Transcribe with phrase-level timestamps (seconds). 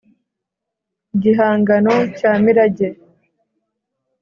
[1.15, 2.87] igihangano cya mirage,